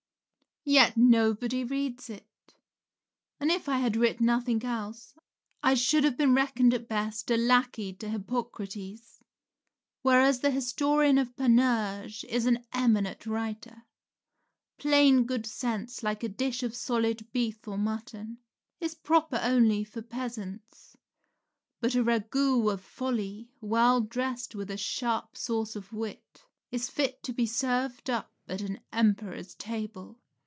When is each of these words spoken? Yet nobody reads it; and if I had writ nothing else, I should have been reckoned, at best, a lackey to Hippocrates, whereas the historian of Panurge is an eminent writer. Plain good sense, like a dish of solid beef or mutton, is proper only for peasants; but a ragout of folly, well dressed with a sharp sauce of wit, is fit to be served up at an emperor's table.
Yet 0.63 0.95
nobody 0.95 1.63
reads 1.63 2.07
it; 2.07 2.53
and 3.39 3.49
if 3.49 3.67
I 3.67 3.79
had 3.79 3.95
writ 3.97 4.21
nothing 4.21 4.63
else, 4.63 5.15
I 5.63 5.73
should 5.73 6.03
have 6.03 6.17
been 6.17 6.35
reckoned, 6.35 6.71
at 6.75 6.87
best, 6.87 7.31
a 7.31 7.35
lackey 7.35 7.93
to 7.93 8.07
Hippocrates, 8.07 9.23
whereas 10.03 10.41
the 10.41 10.51
historian 10.51 11.17
of 11.17 11.35
Panurge 11.35 12.23
is 12.25 12.45
an 12.45 12.63
eminent 12.73 13.25
writer. 13.25 13.87
Plain 14.77 15.23
good 15.23 15.47
sense, 15.47 16.03
like 16.03 16.23
a 16.23 16.29
dish 16.29 16.61
of 16.61 16.75
solid 16.75 17.31
beef 17.31 17.67
or 17.67 17.75
mutton, 17.79 18.37
is 18.79 18.93
proper 18.93 19.39
only 19.41 19.83
for 19.83 20.03
peasants; 20.03 20.95
but 21.79 21.95
a 21.95 22.03
ragout 22.03 22.71
of 22.71 22.81
folly, 22.81 23.49
well 23.61 23.99
dressed 23.99 24.53
with 24.53 24.69
a 24.69 24.77
sharp 24.77 25.35
sauce 25.35 25.75
of 25.75 25.91
wit, 25.91 26.45
is 26.69 26.87
fit 26.87 27.23
to 27.23 27.33
be 27.33 27.47
served 27.47 28.11
up 28.11 28.31
at 28.47 28.61
an 28.61 28.79
emperor's 28.93 29.55
table. 29.55 30.19